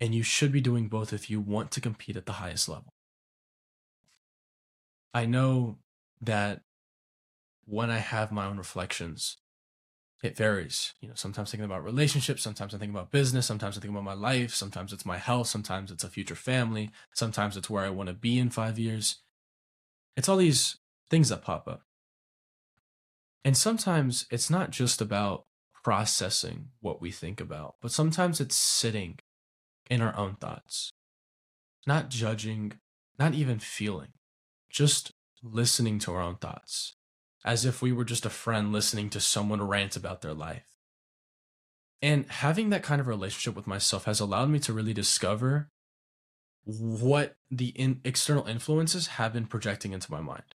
And 0.00 0.14
you 0.14 0.22
should 0.22 0.50
be 0.50 0.60
doing 0.60 0.88
both 0.88 1.12
if 1.12 1.30
you 1.30 1.40
want 1.40 1.70
to 1.72 1.80
compete 1.80 2.16
at 2.16 2.26
the 2.26 2.32
highest 2.32 2.68
level. 2.68 2.92
I 5.14 5.26
know 5.26 5.78
that 6.20 6.62
when 7.64 7.90
I 7.90 7.98
have 7.98 8.32
my 8.32 8.46
own 8.46 8.58
reflections, 8.58 9.36
it 10.22 10.36
varies. 10.36 10.94
You 11.00 11.08
know, 11.08 11.14
sometimes 11.14 11.50
thinking 11.50 11.64
about 11.64 11.84
relationships, 11.84 12.42
sometimes 12.42 12.74
I 12.74 12.78
think 12.78 12.92
about 12.92 13.10
business, 13.10 13.46
sometimes 13.46 13.76
I 13.76 13.80
think 13.80 13.92
about 13.92 14.04
my 14.04 14.14
life, 14.14 14.54
sometimes 14.54 14.92
it's 14.92 15.06
my 15.06 15.18
health, 15.18 15.48
sometimes 15.48 15.90
it's 15.90 16.04
a 16.04 16.08
future 16.08 16.34
family, 16.34 16.90
sometimes 17.12 17.56
it's 17.56 17.68
where 17.68 17.84
I 17.84 17.90
want 17.90 18.08
to 18.08 18.14
be 18.14 18.38
in 18.38 18.50
five 18.50 18.78
years. 18.78 19.16
It's 20.16 20.28
all 20.28 20.36
these 20.36 20.76
things 21.10 21.28
that 21.28 21.42
pop 21.42 21.68
up. 21.68 21.82
And 23.44 23.56
sometimes 23.56 24.26
it's 24.30 24.48
not 24.48 24.70
just 24.70 25.00
about 25.00 25.44
processing 25.82 26.68
what 26.80 27.00
we 27.00 27.10
think 27.10 27.40
about, 27.40 27.76
but 27.80 27.92
sometimes 27.92 28.40
it's 28.40 28.56
sitting 28.56 29.18
in 29.90 30.00
our 30.00 30.16
own 30.16 30.36
thoughts, 30.36 30.92
not 31.86 32.08
judging, 32.08 32.72
not 33.18 33.34
even 33.34 33.58
feeling, 33.58 34.12
just 34.70 35.12
listening 35.42 35.98
to 35.98 36.12
our 36.12 36.20
own 36.20 36.36
thoughts 36.36 36.94
as 37.44 37.64
if 37.64 37.82
we 37.82 37.92
were 37.92 38.04
just 38.04 38.26
a 38.26 38.30
friend 38.30 38.72
listening 38.72 39.10
to 39.10 39.20
someone 39.20 39.62
rant 39.62 39.96
about 39.96 40.22
their 40.22 40.34
life. 40.34 40.64
And 42.00 42.26
having 42.28 42.70
that 42.70 42.82
kind 42.82 43.00
of 43.00 43.06
relationship 43.06 43.54
with 43.54 43.66
myself 43.66 44.04
has 44.04 44.20
allowed 44.20 44.50
me 44.50 44.58
to 44.60 44.72
really 44.72 44.92
discover 44.92 45.68
what 46.64 47.34
the 47.50 47.68
in- 47.68 48.00
external 48.04 48.46
influences 48.46 49.08
have 49.08 49.32
been 49.32 49.46
projecting 49.46 49.92
into 49.92 50.10
my 50.10 50.20
mind. 50.20 50.54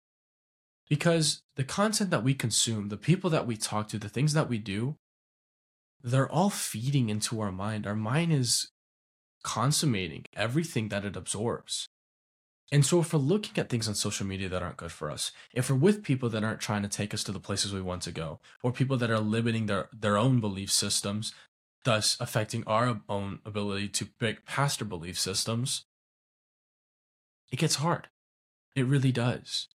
Because 0.89 1.41
the 1.55 1.63
content 1.63 2.09
that 2.11 2.23
we 2.23 2.33
consume, 2.33 2.89
the 2.89 2.97
people 2.97 3.29
that 3.29 3.47
we 3.47 3.55
talk 3.55 3.87
to, 3.89 3.97
the 3.97 4.09
things 4.09 4.33
that 4.33 4.49
we 4.49 4.57
do, 4.57 4.97
they're 6.03 6.29
all 6.29 6.49
feeding 6.49 7.09
into 7.09 7.39
our 7.39 7.51
mind. 7.51 7.87
Our 7.87 7.95
mind 7.95 8.33
is 8.33 8.69
consummating 9.43 10.25
everything 10.35 10.89
that 10.89 11.05
it 11.05 11.15
absorbs. 11.15 11.87
And 12.71 12.85
so, 12.85 12.99
if 12.99 13.13
we're 13.13 13.19
looking 13.19 13.57
at 13.57 13.69
things 13.69 13.87
on 13.87 13.93
social 13.93 14.25
media 14.25 14.49
that 14.49 14.63
aren't 14.63 14.77
good 14.77 14.91
for 14.91 15.11
us, 15.11 15.31
if 15.53 15.69
we're 15.69 15.75
with 15.75 16.03
people 16.03 16.29
that 16.29 16.43
aren't 16.43 16.59
trying 16.59 16.81
to 16.81 16.87
take 16.87 17.13
us 17.13 17.23
to 17.25 17.31
the 17.31 17.39
places 17.39 17.73
we 17.73 17.81
want 17.81 18.01
to 18.03 18.11
go, 18.11 18.39
or 18.63 18.71
people 18.71 18.97
that 18.97 19.11
are 19.11 19.19
limiting 19.19 19.67
their, 19.67 19.89
their 19.93 20.17
own 20.17 20.39
belief 20.39 20.71
systems, 20.71 21.33
thus 21.83 22.17
affecting 22.19 22.63
our 22.65 23.01
own 23.07 23.39
ability 23.45 23.89
to 23.89 24.05
break 24.17 24.45
past 24.45 24.81
our 24.81 24.87
belief 24.87 25.19
systems, 25.19 25.85
it 27.51 27.59
gets 27.59 27.75
hard. 27.75 28.07
It 28.75 28.87
really 28.87 29.11
does. 29.11 29.67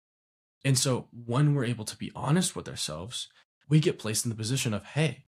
And 0.65 0.77
so, 0.77 1.07
when 1.13 1.55
we're 1.55 1.67
able 1.67 1.85
to 1.85 1.97
be 1.97 2.11
honest 2.17 2.57
with 2.57 2.69
ourselves, 2.69 3.29
we 3.69 3.79
get 3.79 3.99
placed 3.99 4.25
in 4.25 4.31
the 4.31 4.35
position 4.35 4.75
of, 4.75 4.85
hey, 4.85 5.27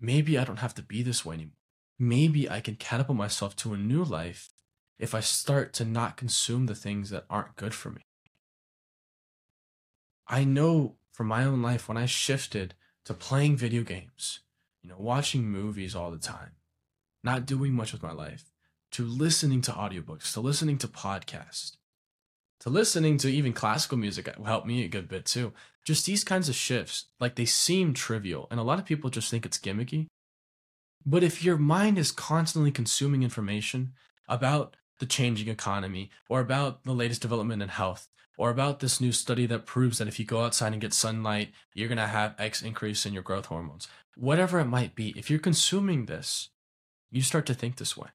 maybe 0.00 0.38
I 0.38 0.44
don't 0.44 0.58
have 0.58 0.74
to 0.74 0.82
be 0.82 1.02
this 1.02 1.24
way 1.24 1.34
anymore. 1.34 1.52
Maybe 1.98 2.48
I 2.48 2.60
can 2.60 2.76
catapult 2.76 3.16
myself 3.16 3.56
to 3.56 3.74
a 3.74 3.78
new 3.78 4.04
life 4.04 4.50
if 4.98 5.14
I 5.14 5.20
start 5.20 5.72
to 5.74 5.84
not 5.84 6.16
consume 6.16 6.66
the 6.66 6.74
things 6.74 7.10
that 7.10 7.24
aren't 7.28 7.56
good 7.56 7.74
for 7.74 7.90
me. 7.90 8.02
I 10.28 10.44
know 10.44 10.96
from 11.12 11.28
my 11.28 11.44
own 11.44 11.62
life 11.62 11.88
when 11.88 11.96
I 11.96 12.06
shifted 12.06 12.74
to 13.04 13.14
playing 13.14 13.56
video 13.56 13.82
games, 13.82 14.40
you 14.82 14.90
know, 14.90 14.96
watching 14.98 15.44
movies 15.44 15.94
all 15.94 16.10
the 16.10 16.18
time, 16.18 16.52
not 17.22 17.46
doing 17.46 17.72
much 17.72 17.92
with 17.92 18.02
my 18.02 18.12
life, 18.12 18.44
to 18.92 19.04
listening 19.04 19.60
to 19.62 19.72
audiobooks, 19.72 20.32
to 20.32 20.40
listening 20.40 20.78
to 20.78 20.88
podcasts, 20.88 21.76
to 22.60 22.70
listening 22.70 23.18
to 23.18 23.28
even 23.28 23.52
classical 23.52 23.98
music 23.98 24.34
helped 24.44 24.66
me 24.66 24.84
a 24.84 24.88
good 24.88 25.08
bit 25.08 25.26
too. 25.26 25.52
Just 25.84 26.06
these 26.06 26.24
kinds 26.24 26.48
of 26.48 26.54
shifts, 26.54 27.06
like 27.20 27.36
they 27.36 27.44
seem 27.44 27.94
trivial, 27.94 28.48
and 28.50 28.58
a 28.58 28.64
lot 28.64 28.78
of 28.78 28.86
people 28.86 29.10
just 29.10 29.30
think 29.30 29.46
it's 29.46 29.58
gimmicky. 29.58 30.06
But 31.04 31.22
if 31.22 31.44
your 31.44 31.56
mind 31.56 31.98
is 31.98 32.10
constantly 32.10 32.72
consuming 32.72 33.22
information 33.22 33.92
about 34.28 34.76
the 34.98 35.06
changing 35.06 35.48
economy, 35.48 36.10
or 36.28 36.40
about 36.40 36.84
the 36.84 36.94
latest 36.94 37.22
development 37.22 37.62
in 37.62 37.68
health, 37.68 38.08
or 38.38 38.50
about 38.50 38.80
this 38.80 39.00
new 39.00 39.12
study 39.12 39.46
that 39.46 39.66
proves 39.66 39.98
that 39.98 40.08
if 40.08 40.18
you 40.18 40.24
go 40.24 40.42
outside 40.42 40.72
and 40.72 40.80
get 40.80 40.92
sunlight, 40.92 41.52
you're 41.74 41.88
going 41.88 41.98
to 41.98 42.06
have 42.06 42.34
X 42.38 42.62
increase 42.62 43.06
in 43.06 43.12
your 43.12 43.22
growth 43.22 43.46
hormones. 43.46 43.88
Whatever 44.16 44.58
it 44.58 44.66
might 44.66 44.94
be, 44.94 45.10
if 45.10 45.30
you're 45.30 45.38
consuming 45.38 46.06
this, 46.06 46.48
you 47.10 47.22
start 47.22 47.46
to 47.46 47.54
think 47.54 47.76
this 47.76 47.96
way. 47.96 48.08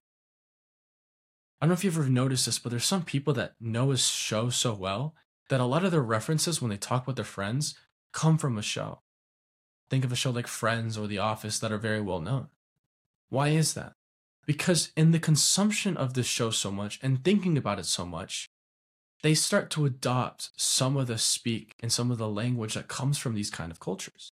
I 1.61 1.65
don't 1.65 1.69
know 1.69 1.73
if 1.73 1.83
you've 1.83 1.97
ever 1.97 2.09
noticed 2.09 2.47
this, 2.47 2.57
but 2.57 2.71
there's 2.71 2.85
some 2.85 3.03
people 3.03 3.35
that 3.35 3.53
know 3.61 3.91
a 3.91 3.97
show 3.97 4.49
so 4.49 4.73
well 4.73 5.13
that 5.49 5.59
a 5.59 5.65
lot 5.65 5.85
of 5.85 5.91
their 5.91 6.01
references 6.01 6.59
when 6.59 6.71
they 6.71 6.77
talk 6.77 7.05
with 7.05 7.17
their 7.17 7.25
friends 7.25 7.75
come 8.11 8.39
from 8.39 8.57
a 8.57 8.63
show. 8.63 9.01
Think 9.87 10.03
of 10.03 10.11
a 10.11 10.15
show 10.15 10.31
like 10.31 10.47
Friends 10.47 10.97
or 10.97 11.05
The 11.05 11.19
Office 11.19 11.59
that 11.59 11.71
are 11.71 11.77
very 11.77 12.01
well 12.01 12.19
known. 12.19 12.47
Why 13.29 13.49
is 13.49 13.75
that? 13.75 13.93
Because 14.47 14.91
in 14.97 15.11
the 15.11 15.19
consumption 15.19 15.95
of 15.97 16.15
this 16.15 16.25
show 16.25 16.49
so 16.49 16.71
much 16.71 16.99
and 17.03 17.23
thinking 17.23 17.57
about 17.59 17.77
it 17.77 17.85
so 17.85 18.07
much, 18.07 18.49
they 19.21 19.35
start 19.35 19.69
to 19.71 19.85
adopt 19.85 20.49
some 20.55 20.97
of 20.97 21.05
the 21.05 21.19
speak 21.19 21.75
and 21.79 21.91
some 21.91 22.09
of 22.09 22.17
the 22.17 22.27
language 22.27 22.73
that 22.73 22.87
comes 22.87 23.19
from 23.19 23.35
these 23.35 23.51
kind 23.51 23.71
of 23.71 23.79
cultures. 23.79 24.31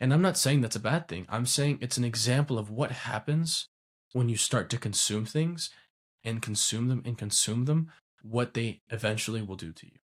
And 0.00 0.12
I'm 0.12 0.22
not 0.22 0.36
saying 0.36 0.60
that's 0.60 0.74
a 0.74 0.80
bad 0.80 1.06
thing. 1.06 1.26
I'm 1.28 1.46
saying 1.46 1.78
it's 1.80 1.98
an 1.98 2.04
example 2.04 2.58
of 2.58 2.68
what 2.68 2.90
happens 2.90 3.68
when 4.12 4.28
you 4.28 4.36
start 4.36 4.68
to 4.70 4.78
consume 4.78 5.24
things 5.24 5.70
and 6.26 6.42
consume 6.42 6.88
them 6.88 7.02
and 7.06 7.16
consume 7.16 7.64
them, 7.64 7.90
what 8.22 8.52
they 8.52 8.82
eventually 8.90 9.40
will 9.40 9.56
do 9.56 9.72
to 9.72 9.86
you. 9.86 9.98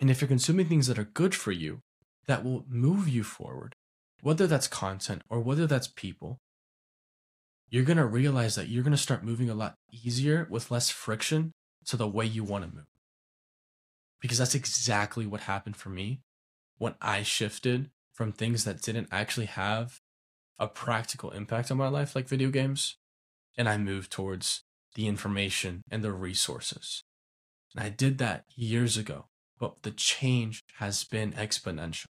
And 0.00 0.10
if 0.10 0.20
you're 0.20 0.28
consuming 0.28 0.66
things 0.66 0.86
that 0.86 0.98
are 0.98 1.04
good 1.04 1.34
for 1.34 1.52
you, 1.52 1.80
that 2.26 2.44
will 2.44 2.64
move 2.68 3.08
you 3.08 3.24
forward, 3.24 3.74
whether 4.22 4.46
that's 4.46 4.68
content 4.68 5.22
or 5.28 5.40
whether 5.40 5.66
that's 5.66 5.88
people, 5.88 6.38
you're 7.68 7.84
going 7.84 7.96
to 7.96 8.06
realize 8.06 8.54
that 8.54 8.68
you're 8.68 8.84
going 8.84 8.92
to 8.92 8.98
start 8.98 9.24
moving 9.24 9.50
a 9.50 9.54
lot 9.54 9.74
easier 9.90 10.46
with 10.48 10.70
less 10.70 10.90
friction 10.90 11.52
to 11.86 11.96
the 11.96 12.08
way 12.08 12.24
you 12.24 12.44
want 12.44 12.64
to 12.64 12.74
move. 12.74 12.86
Because 14.20 14.38
that's 14.38 14.54
exactly 14.54 15.26
what 15.26 15.42
happened 15.42 15.76
for 15.76 15.88
me 15.88 16.20
when 16.78 16.94
I 17.00 17.22
shifted 17.22 17.90
from 18.12 18.30
things 18.30 18.64
that 18.64 18.82
didn't 18.82 19.08
actually 19.10 19.46
have 19.46 20.00
a 20.58 20.68
practical 20.68 21.30
impact 21.30 21.70
on 21.70 21.78
my 21.78 21.88
life, 21.88 22.14
like 22.14 22.28
video 22.28 22.50
games, 22.50 22.98
and 23.56 23.68
I 23.68 23.78
moved 23.78 24.12
towards 24.12 24.62
the 24.94 25.06
information 25.06 25.82
and 25.90 26.02
the 26.02 26.12
resources. 26.12 27.02
And 27.74 27.84
I 27.84 27.88
did 27.88 28.18
that 28.18 28.44
years 28.54 28.96
ago, 28.96 29.26
but 29.58 29.82
the 29.82 29.90
change 29.90 30.62
has 30.78 31.04
been 31.04 31.32
exponential. 31.32 32.06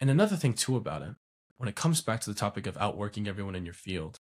And 0.00 0.10
another 0.10 0.36
thing, 0.36 0.54
too, 0.54 0.76
about 0.76 1.02
it 1.02 1.14
when 1.60 1.68
it 1.68 1.76
comes 1.76 2.00
back 2.00 2.22
to 2.22 2.30
the 2.30 2.38
topic 2.38 2.66
of 2.66 2.78
outworking 2.78 3.28
everyone 3.28 3.54
in 3.54 3.66
your 3.66 3.74
field, 3.74 4.18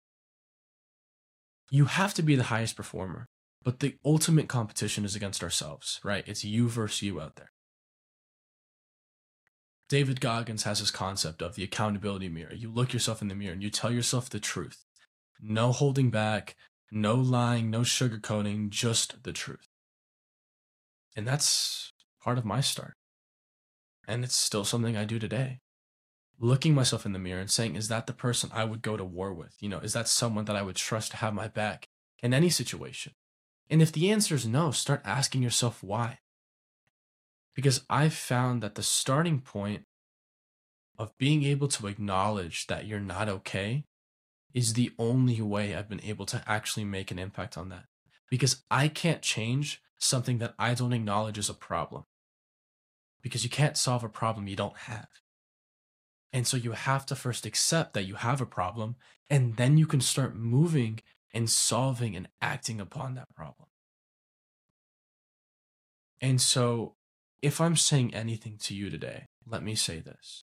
you 1.69 1.85
have 1.85 2.15
to 2.15 2.23
be 2.23 2.35
the 2.35 2.45
highest 2.45 2.75
performer. 2.75 3.27
But 3.63 3.79
the 3.79 3.95
ultimate 4.03 4.47
competition 4.47 5.05
is 5.05 5.15
against 5.15 5.43
ourselves, 5.43 5.99
right? 6.03 6.27
It's 6.27 6.43
you 6.43 6.67
versus 6.67 7.03
you 7.03 7.21
out 7.21 7.35
there. 7.35 7.51
David 9.87 10.19
Goggins 10.19 10.63
has 10.63 10.79
this 10.79 10.89
concept 10.89 11.43
of 11.43 11.53
the 11.53 11.63
accountability 11.63 12.27
mirror. 12.27 12.55
You 12.55 12.71
look 12.71 12.91
yourself 12.91 13.21
in 13.21 13.27
the 13.27 13.35
mirror 13.35 13.53
and 13.53 13.61
you 13.61 13.69
tell 13.69 13.91
yourself 13.91 14.31
the 14.31 14.39
truth. 14.39 14.86
No 15.41 15.71
holding 15.71 16.09
back, 16.09 16.55
no 16.91 17.15
lying, 17.15 17.69
no 17.69 17.81
sugarcoating, 17.81 18.69
just 18.69 19.23
the 19.23 19.33
truth. 19.33 19.67
And 21.15 21.27
that's 21.27 21.91
part 22.21 22.37
of 22.37 22.45
my 22.45 22.61
start. 22.61 22.95
And 24.07 24.23
it's 24.23 24.35
still 24.35 24.63
something 24.63 24.95
I 24.95 25.05
do 25.05 25.19
today 25.19 25.59
looking 26.39 26.73
myself 26.73 27.05
in 27.05 27.13
the 27.13 27.19
mirror 27.19 27.39
and 27.39 27.49
saying, 27.49 27.75
is 27.75 27.87
that 27.87 28.07
the 28.07 28.13
person 28.13 28.49
I 28.53 28.63
would 28.63 28.81
go 28.81 28.97
to 28.97 29.03
war 29.03 29.33
with? 29.33 29.55
You 29.59 29.69
know, 29.69 29.79
is 29.79 29.93
that 29.93 30.07
someone 30.07 30.45
that 30.45 30.55
I 30.55 30.61
would 30.61 30.75
trust 30.75 31.11
to 31.11 31.17
have 31.17 31.33
my 31.33 31.47
back 31.47 31.87
in 32.21 32.33
any 32.33 32.49
situation? 32.49 33.13
And 33.69 33.81
if 33.81 33.91
the 33.91 34.11
answer 34.11 34.35
is 34.35 34.45
no, 34.45 34.71
start 34.71 35.01
asking 35.03 35.43
yourself 35.43 35.83
why. 35.83 36.19
Because 37.55 37.83
I've 37.89 38.13
found 38.13 38.61
that 38.61 38.75
the 38.75 38.83
starting 38.83 39.41
point 39.41 39.83
of 40.97 41.17
being 41.17 41.43
able 41.43 41.67
to 41.69 41.87
acknowledge 41.87 42.67
that 42.67 42.85
you're 42.85 42.99
not 42.99 43.29
okay 43.29 43.85
is 44.57 44.73
the 44.73 44.91
only 44.97 45.39
way 45.39 45.75
I've 45.75 45.87
been 45.87 46.03
able 46.03 46.25
to 46.25 46.41
actually 46.47 46.83
make 46.83 47.11
an 47.11 47.19
impact 47.19 47.59
on 47.59 47.69
that. 47.69 47.85
Because 48.27 48.63
I 48.71 48.87
can't 48.87 49.21
change 49.21 49.83
something 49.99 50.39
that 50.39 50.55
I 50.57 50.73
don't 50.73 50.93
acknowledge 50.93 51.37
as 51.37 51.47
a 51.47 51.53
problem. 51.53 52.05
Because 53.21 53.43
you 53.43 53.51
can't 53.51 53.77
solve 53.77 54.03
a 54.03 54.09
problem 54.09 54.47
you 54.47 54.55
don't 54.55 54.75
have. 54.75 55.09
And 56.33 56.47
so 56.47 56.57
you 56.57 56.71
have 56.71 57.05
to 57.05 57.15
first 57.15 57.45
accept 57.45 57.93
that 57.93 58.07
you 58.07 58.15
have 58.15 58.41
a 58.41 58.47
problem, 58.47 58.95
and 59.29 59.57
then 59.57 59.77
you 59.77 59.85
can 59.85 60.01
start 60.01 60.35
moving 60.35 61.01
and 61.35 61.47
solving 61.47 62.15
and 62.15 62.27
acting 62.41 62.81
upon 62.81 63.13
that 63.13 63.29
problem. 63.35 63.67
And 66.19 66.41
so, 66.41 66.95
if 67.43 67.61
I'm 67.61 67.75
saying 67.75 68.15
anything 68.15 68.57
to 68.61 68.73
you 68.73 68.89
today, 68.89 69.27
let 69.45 69.61
me 69.61 69.75
say 69.75 69.99
this. 69.99 70.43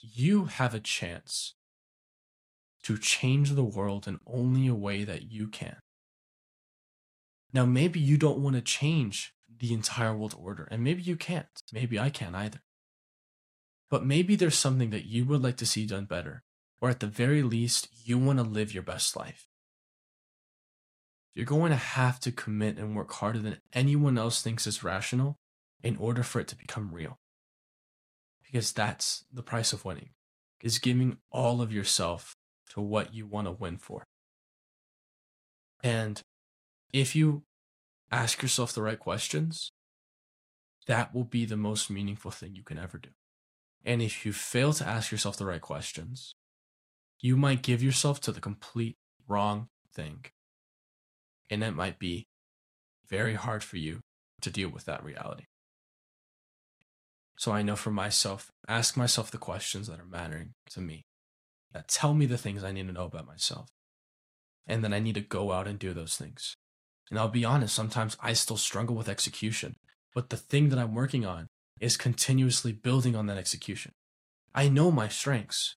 You 0.00 0.46
have 0.46 0.74
a 0.74 0.80
chance 0.80 1.54
to 2.86 2.96
change 2.96 3.50
the 3.50 3.64
world 3.64 4.06
in 4.06 4.20
only 4.28 4.68
a 4.68 4.74
way 4.74 5.02
that 5.02 5.32
you 5.32 5.48
can. 5.48 5.74
Now, 7.52 7.66
maybe 7.66 7.98
you 7.98 8.16
don't 8.16 8.38
want 8.38 8.54
to 8.54 8.62
change 8.62 9.34
the 9.58 9.72
entire 9.72 10.14
world 10.14 10.36
order, 10.38 10.68
and 10.70 10.84
maybe 10.84 11.02
you 11.02 11.16
can't. 11.16 11.48
Maybe 11.72 11.98
I 11.98 12.10
can't 12.10 12.36
either. 12.36 12.62
But 13.90 14.06
maybe 14.06 14.36
there's 14.36 14.54
something 14.54 14.90
that 14.90 15.04
you 15.04 15.24
would 15.24 15.42
like 15.42 15.56
to 15.56 15.66
see 15.66 15.84
done 15.84 16.04
better, 16.04 16.44
or 16.80 16.88
at 16.88 17.00
the 17.00 17.08
very 17.08 17.42
least, 17.42 17.88
you 18.04 18.18
want 18.18 18.38
to 18.38 18.44
live 18.44 18.72
your 18.72 18.84
best 18.84 19.16
life. 19.16 19.48
You're 21.34 21.44
going 21.44 21.72
to 21.72 21.76
have 21.76 22.20
to 22.20 22.30
commit 22.30 22.78
and 22.78 22.94
work 22.94 23.12
harder 23.14 23.40
than 23.40 23.58
anyone 23.72 24.16
else 24.16 24.42
thinks 24.42 24.64
is 24.64 24.84
rational 24.84 25.40
in 25.82 25.96
order 25.96 26.22
for 26.22 26.38
it 26.38 26.46
to 26.48 26.56
become 26.56 26.94
real. 26.94 27.18
Because 28.44 28.70
that's 28.70 29.24
the 29.32 29.42
price 29.42 29.72
of 29.72 29.84
winning, 29.84 30.10
is 30.60 30.78
giving 30.78 31.16
all 31.32 31.60
of 31.60 31.72
yourself 31.72 32.35
to 32.76 32.82
what 32.82 33.14
you 33.14 33.26
want 33.26 33.46
to 33.46 33.52
win 33.52 33.78
for. 33.78 34.04
And 35.82 36.22
if 36.92 37.16
you 37.16 37.42
ask 38.12 38.42
yourself 38.42 38.72
the 38.72 38.82
right 38.82 38.98
questions, 38.98 39.72
that 40.86 41.14
will 41.14 41.24
be 41.24 41.44
the 41.44 41.56
most 41.56 41.90
meaningful 41.90 42.30
thing 42.30 42.54
you 42.54 42.62
can 42.62 42.78
ever 42.78 42.98
do. 42.98 43.10
And 43.84 44.02
if 44.02 44.24
you 44.24 44.32
fail 44.32 44.72
to 44.74 44.86
ask 44.86 45.10
yourself 45.10 45.36
the 45.36 45.46
right 45.46 45.60
questions, 45.60 46.34
you 47.20 47.36
might 47.36 47.62
give 47.62 47.82
yourself 47.82 48.20
to 48.22 48.32
the 48.32 48.40
complete 48.40 48.96
wrong 49.26 49.68
thing. 49.94 50.26
And 51.50 51.62
it 51.62 51.74
might 51.74 51.98
be 51.98 52.26
very 53.08 53.34
hard 53.34 53.62
for 53.62 53.76
you 53.78 54.00
to 54.42 54.50
deal 54.50 54.68
with 54.68 54.84
that 54.84 55.04
reality. 55.04 55.44
So 57.38 57.52
I 57.52 57.62
know 57.62 57.76
for 57.76 57.90
myself, 57.90 58.50
ask 58.68 58.96
myself 58.96 59.30
the 59.30 59.38
questions 59.38 59.88
that 59.88 60.00
are 60.00 60.06
mattering 60.06 60.54
to 60.70 60.80
me, 60.80 61.04
that 61.76 61.88
tell 61.88 62.14
me 62.14 62.24
the 62.24 62.38
things 62.38 62.64
I 62.64 62.72
need 62.72 62.86
to 62.86 62.92
know 62.92 63.04
about 63.04 63.26
myself. 63.26 63.68
And 64.66 64.82
then 64.82 64.94
I 64.94 64.98
need 64.98 65.14
to 65.16 65.20
go 65.20 65.52
out 65.52 65.68
and 65.68 65.78
do 65.78 65.92
those 65.92 66.16
things. 66.16 66.56
And 67.10 67.18
I'll 67.18 67.28
be 67.28 67.44
honest, 67.44 67.74
sometimes 67.74 68.16
I 68.18 68.32
still 68.32 68.56
struggle 68.56 68.96
with 68.96 69.10
execution, 69.10 69.76
but 70.14 70.30
the 70.30 70.38
thing 70.38 70.70
that 70.70 70.78
I'm 70.78 70.94
working 70.94 71.26
on 71.26 71.48
is 71.78 71.98
continuously 71.98 72.72
building 72.72 73.14
on 73.14 73.26
that 73.26 73.36
execution. 73.36 73.92
I 74.54 74.70
know 74.70 74.90
my 74.90 75.08
strengths, 75.08 75.76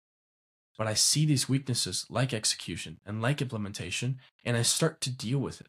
but 0.78 0.86
I 0.86 0.94
see 0.94 1.26
these 1.26 1.48
weaknesses 1.48 2.06
like 2.08 2.32
execution 2.32 2.98
and 3.04 3.20
like 3.20 3.42
implementation, 3.42 4.20
and 4.44 4.56
I 4.56 4.62
start 4.62 5.00
to 5.02 5.10
deal 5.10 5.40
with 5.40 5.60
it. 5.60 5.66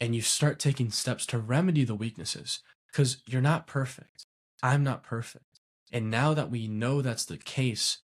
And 0.00 0.14
you 0.14 0.22
start 0.22 0.58
taking 0.58 0.90
steps 0.90 1.24
to 1.26 1.38
remedy 1.38 1.84
the 1.84 1.94
weaknesses 1.94 2.60
because 2.90 3.22
you're 3.26 3.40
not 3.40 3.68
perfect. 3.68 4.26
I'm 4.60 4.82
not 4.82 5.04
perfect. 5.04 5.60
And 5.92 6.10
now 6.10 6.34
that 6.34 6.50
we 6.50 6.66
know 6.66 7.00
that's 7.00 7.24
the 7.24 7.38
case 7.38 7.98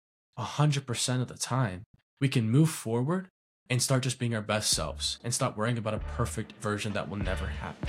100% 0.41 1.21
of 1.21 1.29
the 1.29 1.35
time, 1.35 1.85
we 2.21 2.29
can 2.29 2.51
move 2.51 2.71
forward 2.71 3.29
and 3.69 3.81
start 3.81 4.03
just 4.03 4.19
being 4.19 4.35
our 4.35 4.43
best 4.43 4.71
selves 4.71 5.19
and 5.23 5.33
stop 5.33 5.57
worrying 5.57 5.79
about 5.79 5.95
a 5.95 5.99
perfect 5.99 6.53
version 6.61 6.93
that 6.95 7.09
will 7.09 7.19
never 7.19 7.47
happen. 7.47 7.89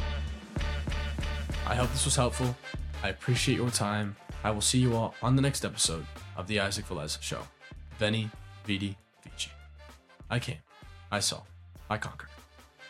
I 1.65 1.75
hope 1.75 1.91
this 1.91 2.05
was 2.05 2.15
helpful. 2.15 2.55
I 3.03 3.09
appreciate 3.09 3.55
your 3.55 3.71
time. 3.71 4.15
I 4.43 4.51
will 4.51 4.61
see 4.61 4.79
you 4.79 4.95
all 4.95 5.15
on 5.21 5.35
the 5.35 5.41
next 5.41 5.65
episode 5.65 6.05
of 6.35 6.47
The 6.47 6.59
Isaac 6.59 6.87
Velez 6.87 7.21
Show. 7.21 7.39
Veni, 7.97 8.29
Vidi, 8.65 8.97
Vici. 9.23 9.51
I 10.29 10.39
came, 10.39 10.57
I 11.11 11.19
saw, 11.19 11.41
I 11.89 11.97
conquered. 11.97 12.29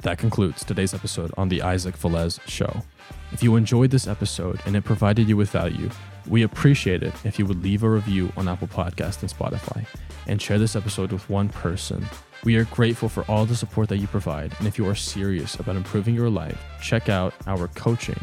That 0.02 0.18
concludes 0.18 0.66
today's 0.66 0.94
episode 0.94 1.32
on 1.38 1.50
the 1.50 1.62
Isaac 1.62 1.98
Velez 1.98 2.40
Show. 2.48 2.84
If 3.32 3.44
you 3.44 3.56
enjoyed 3.56 3.92
this 3.92 4.08
episode 4.08 4.60
and 4.66 4.76
it 4.76 4.84
provided 4.84 5.30
you 5.30 5.38
with 5.38 5.52
value, 5.52 5.90
we 6.28 6.44
appreciate 6.44 7.04
it 7.04 7.14
if 7.24 7.40
you 7.40 7.46
would 7.46 7.64
leave 7.64 7.84
a 7.84 7.90
review 7.90 8.32
on 8.38 8.48
Apple 8.48 8.68
Podcast 8.68 9.22
and 9.22 9.32
Spotify 9.32 9.86
and 10.28 10.42
share 10.42 10.60
this 10.60 10.76
episode 10.76 11.12
with 11.12 11.30
one 11.30 11.50
person. 11.50 12.06
We 12.44 12.56
are 12.56 12.66
grateful 12.66 13.10
for 13.10 13.24
all 13.24 13.46
the 13.46 13.56
support 13.56 13.90
that 13.90 13.98
you 13.98 14.08
provide, 14.08 14.56
and 14.58 14.68
if 14.68 14.78
you 14.78 14.88
are 14.88 14.96
serious 14.96 15.56
about 15.56 15.76
improving 15.76 16.16
your 16.16 16.30
life, 16.30 16.58
check 16.82 17.10
out 17.10 17.34
our 17.46 17.68
coaching 17.70 18.20